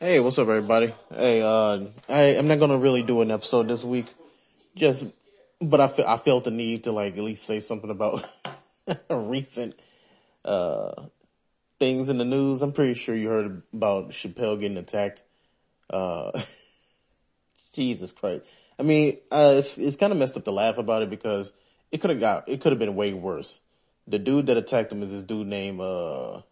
[0.00, 0.94] Hey, what's up everybody?
[1.12, 4.06] Hey, uh, I, I'm not gonna really do an episode this week.
[4.76, 5.04] Just,
[5.60, 8.24] but I, fe- I felt the need to like at least say something about
[9.10, 9.74] recent,
[10.44, 10.92] uh,
[11.80, 12.62] things in the news.
[12.62, 15.24] I'm pretty sure you heard about Chappelle getting attacked.
[15.90, 16.30] Uh,
[17.72, 18.48] Jesus Christ.
[18.78, 21.52] I mean, uh, it's, it's kind of messed up to laugh about it because
[21.90, 23.58] it could have got, it could have been way worse.
[24.06, 26.42] The dude that attacked him is this dude named, uh,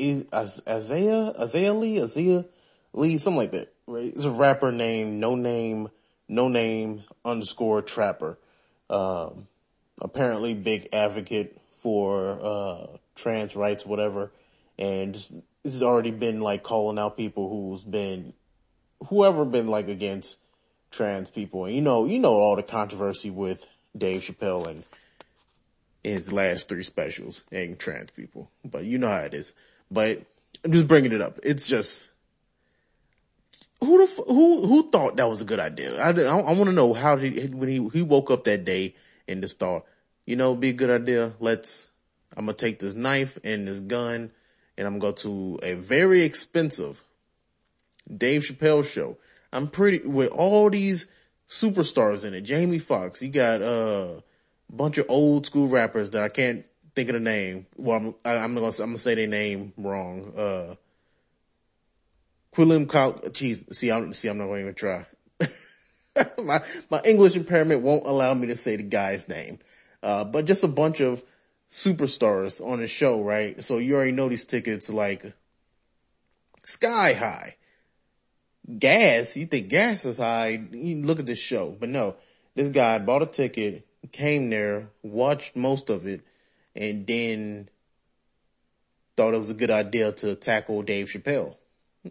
[0.00, 2.44] Isaiah, Isaiah Lee, Isaiah
[2.92, 4.12] Lee, something like that, right?
[4.14, 5.88] It's a rapper named No Name,
[6.28, 8.38] No Name underscore Trapper.
[8.90, 9.46] Um,
[10.00, 14.32] apparently big advocate for, uh, trans rights, whatever.
[14.78, 15.32] And this
[15.64, 18.34] has already been like calling out people who's been,
[19.08, 20.38] whoever been like against
[20.90, 21.64] trans people.
[21.66, 24.84] And you know, you know all the controversy with Dave Chappelle and
[26.02, 29.54] his last three specials and trans people, but you know how it is
[29.94, 30.20] but
[30.64, 31.38] I'm just bringing it up.
[31.42, 32.10] It's just,
[33.80, 36.00] who the, who, who thought that was a good idea?
[36.00, 38.94] I, I, I want to know how he, when he, he woke up that day
[39.28, 39.84] and just thought,
[40.26, 41.32] you know, be a good idea.
[41.38, 41.88] Let's,
[42.36, 44.32] I'm to take this knife and this gun
[44.76, 47.04] and I'm going to go to a very expensive
[48.14, 49.16] Dave Chappelle show.
[49.52, 51.06] I'm pretty, with all these
[51.48, 54.20] superstars in it, Jamie Foxx, you got, uh,
[54.68, 56.64] a bunch of old school rappers that I can't
[56.94, 57.66] think of the name.
[57.76, 60.32] Well, I'm, I, am gonna, I'm gonna say their name wrong.
[60.36, 60.74] Uh,
[62.54, 65.06] Cal, geez, see, I'm, see, I'm not going to even try.
[66.44, 69.58] my, my English impairment won't allow me to say the guy's name.
[70.02, 71.24] Uh, but just a bunch of
[71.68, 73.62] superstars on the show, right?
[73.64, 75.34] So you already know these tickets like
[76.64, 77.56] sky high.
[78.78, 82.16] Gas, you think gas is high, you look at this show, but no,
[82.54, 86.22] this guy bought a ticket, came there, watched most of it,
[86.74, 87.68] and then
[89.16, 91.56] thought it was a good idea to tackle Dave Chappelle.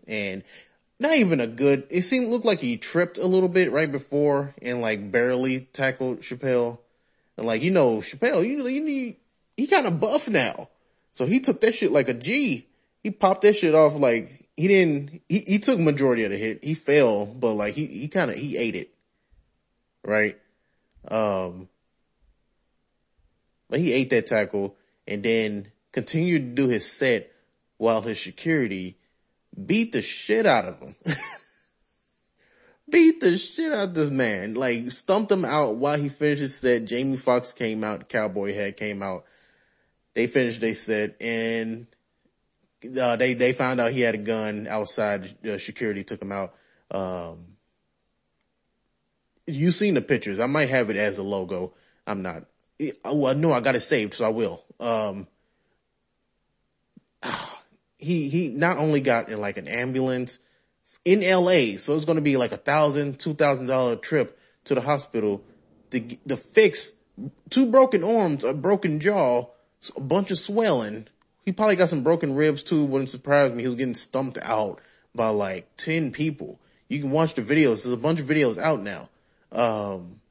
[0.07, 0.43] And
[0.99, 4.55] not even a good, it seemed, looked like he tripped a little bit right before
[4.61, 6.79] and like barely tackled Chappelle.
[7.37, 9.17] And like, you know, Chappelle, you, you need,
[9.57, 10.69] he kind of buff now.
[11.11, 12.67] So he took that shit like a G.
[13.03, 16.63] He popped that shit off like, he didn't, he, he took majority of the hit.
[16.63, 18.93] He fell, but like he, he kind of, he ate it.
[20.05, 20.39] Right?
[21.07, 21.67] Um,
[23.73, 24.75] but he ate that tackle
[25.07, 27.31] and then continued to do his set
[27.77, 28.99] while his security
[29.65, 30.95] beat the shit out of him.
[32.91, 34.53] beat the shit out of this man.
[34.53, 36.85] Like stumped him out while he finished his set.
[36.85, 39.25] Jamie Foxx came out, Cowboy Hat came out.
[40.13, 41.87] They finished their set and
[43.01, 45.35] uh, they, they found out he had a gun outside.
[45.43, 46.53] Uh, security took him out.
[46.91, 47.55] Um,
[49.47, 50.39] you seen the pictures.
[50.39, 51.73] I might have it as a logo.
[52.05, 52.45] I'm not
[53.05, 54.63] well, no, I got it saved, so I will.
[54.79, 55.27] Um,
[57.97, 60.39] he, he not only got in like an ambulance
[61.05, 64.75] in LA, so it's going to be like a thousand, two thousand dollar trip to
[64.75, 65.43] the hospital
[65.91, 66.91] to, to fix
[67.49, 69.45] two broken arms, a broken jaw,
[69.95, 71.07] a bunch of swelling.
[71.45, 72.85] He probably got some broken ribs too.
[72.85, 73.63] Wouldn't surprise me.
[73.63, 74.79] He was getting stumped out
[75.13, 76.59] by like 10 people.
[76.87, 77.83] You can watch the videos.
[77.83, 79.09] There's a bunch of videos out now.
[79.51, 80.21] Um,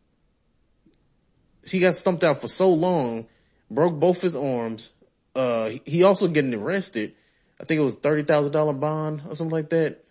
[1.71, 3.27] he got stumped out for so long,
[3.71, 4.93] broke both his arms.
[5.34, 7.15] Uh, he also getting arrested.
[7.61, 10.05] I think it was $30,000 bond or something like that.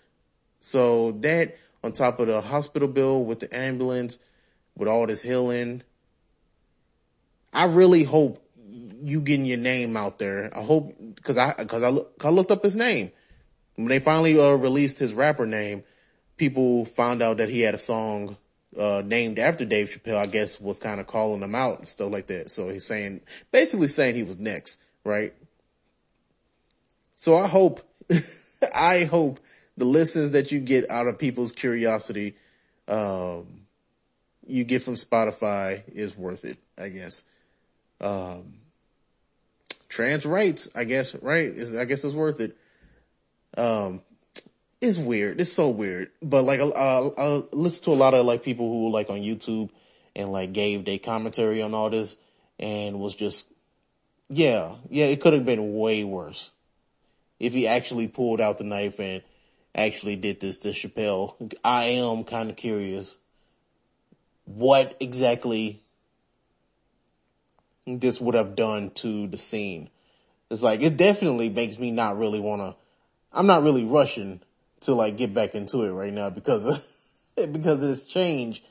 [0.62, 4.20] So that on top of the hospital bill with the ambulance,
[4.78, 5.84] with all this healing,
[7.54, 8.44] I really hope
[9.04, 10.56] you getting your name out there.
[10.58, 11.90] I hope, cause I, cause I,
[12.26, 13.12] I looked up his name.
[13.76, 15.84] When they finally uh, released his rapper name,
[16.38, 18.38] people found out that he had a song
[18.78, 22.12] uh, named after Dave Chappelle, I guess was kind of calling him out and stuff
[22.12, 22.52] like that.
[22.52, 23.22] So he's saying,
[23.52, 25.34] basically saying he was next, right?
[27.16, 27.82] So I hope,
[28.76, 29.40] I hope
[29.78, 32.36] the listens that you get out of people's curiosity,
[32.88, 33.62] um,
[34.48, 37.24] you get from Spotify is worth it, I guess.
[38.00, 38.56] Um,
[39.88, 41.48] trans rights, I guess, right?
[41.48, 42.58] Is, I guess it's worth it.
[43.58, 44.02] Um,
[44.82, 45.40] it's weird.
[45.40, 46.10] It's so weird.
[46.22, 49.20] But like, uh, I listen to a lot of like people who were like on
[49.20, 49.70] YouTube
[50.16, 52.18] and like gave their commentary on all this
[52.60, 53.48] and was just,
[54.28, 56.52] yeah, yeah, it could have been way worse
[57.40, 59.22] if he actually pulled out the knife and
[59.76, 61.36] actually did this to Chappelle.
[61.64, 63.18] I am kind of curious
[64.46, 65.82] what exactly
[67.86, 69.90] this would have done to the scene.
[70.50, 72.76] It's like, it definitely makes me not really want to,
[73.32, 74.42] I'm not really rushing
[74.82, 76.84] to like get back into it right now because of,
[77.54, 78.64] because of this change.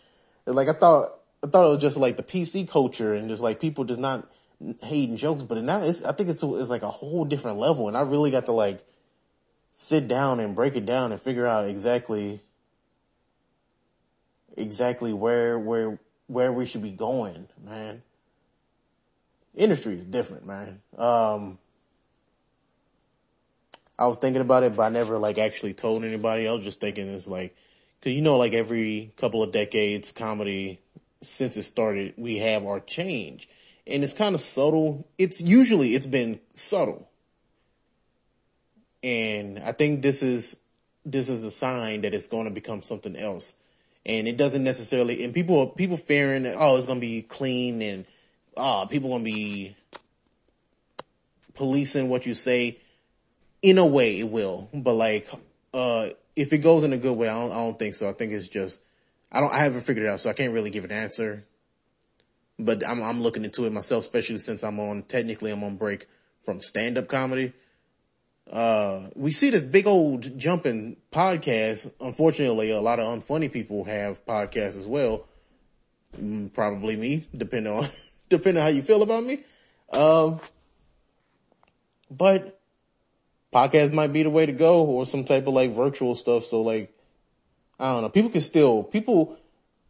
[0.47, 3.61] Like I thought, I thought it was just like the PC culture and just like
[3.61, 4.31] people just not
[4.83, 7.97] hating jokes, but now it's, I think it's, it's like a whole different level and
[7.97, 8.85] I really got to like
[9.73, 12.43] sit down and break it down and figure out exactly,
[14.57, 18.03] exactly where, where, where we should be going, man.
[19.55, 20.81] Industry is different, man.
[20.97, 21.59] Um,
[24.01, 26.49] I was thinking about it, but I never like actually told anybody.
[26.49, 27.55] I was just thinking it's like,
[28.01, 30.81] cause you know, like every couple of decades, comedy,
[31.21, 33.47] since it started, we have our change
[33.87, 35.07] and it's kind of subtle.
[35.19, 37.11] It's usually, it's been subtle.
[39.03, 40.57] And I think this is,
[41.05, 43.55] this is a sign that it's going to become something else.
[44.07, 47.83] And it doesn't necessarily, and people, people fearing that, oh, it's going to be clean
[47.83, 48.07] and,
[48.57, 49.77] oh, people going to be
[51.53, 52.79] policing what you say
[53.63, 55.29] in a way it will, but like,
[55.75, 58.09] uh, if it goes in a good way, I don't, I don't think so.
[58.09, 58.81] I think it's just,
[59.31, 61.45] I don't, I haven't figured it out, so I can't really give an answer.
[62.59, 66.07] But I'm, I'm looking into it myself, especially since I'm on, technically I'm on break
[66.41, 67.53] from stand-up comedy.
[68.51, 71.93] Uh, we see this big old jumping podcast.
[72.01, 75.27] Unfortunately, a lot of unfunny people have podcasts as well.
[76.19, 77.87] Mm, probably me, depending on,
[78.29, 79.45] depending on how you feel about me.
[79.93, 80.41] Um,
[82.11, 82.60] but
[83.53, 86.45] podcast might be the way to go or some type of like virtual stuff.
[86.45, 86.95] So like,
[87.79, 89.39] I don't know, people can still, people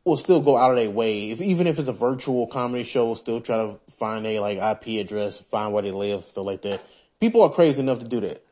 [0.04, 1.30] will still go out of their way.
[1.30, 4.58] If, even if it's a virtual comedy show, will still try to find a like
[4.58, 6.82] IP address, find where they live, stuff like that.
[7.20, 8.44] People are crazy enough to do that.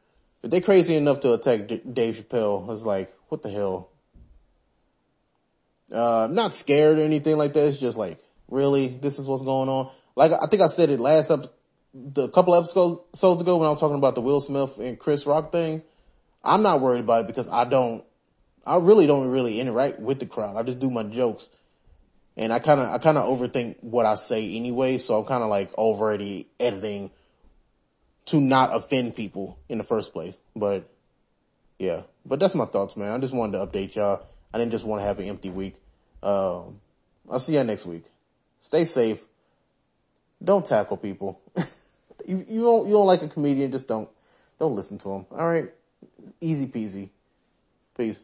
[0.42, 3.90] If they're crazy enough to attack D- Dave Chappelle, it's like, what the hell?
[5.90, 7.66] Uh, not scared or anything like that.
[7.66, 8.18] It's just like,
[8.48, 9.90] really, this is what's going on.
[10.14, 11.57] Like, I think I said it last up,
[11.94, 15.52] the couple episodes ago when I was talking about the Will Smith and Chris Rock
[15.52, 15.82] thing,
[16.44, 18.04] I'm not worried about it because I don't,
[18.66, 20.56] I really don't really interact with the crowd.
[20.56, 21.48] I just do my jokes.
[22.36, 24.98] And I kind of, I kind of overthink what I say anyway.
[24.98, 27.10] So I'm kind of like already editing
[28.26, 30.38] to not offend people in the first place.
[30.54, 30.88] But
[31.78, 33.10] yeah, but that's my thoughts, man.
[33.10, 34.26] I just wanted to update y'all.
[34.52, 35.74] I didn't just want to have an empty week.
[36.22, 36.80] Um,
[37.30, 38.04] I'll see y'all next week.
[38.60, 39.26] Stay safe.
[40.42, 41.40] Don't tackle people.
[42.26, 44.08] you, you don't, you don't like a comedian, just don't,
[44.58, 45.26] don't listen to him.
[45.30, 45.70] All right.
[46.40, 47.10] Easy peasy.
[47.96, 48.20] Peace.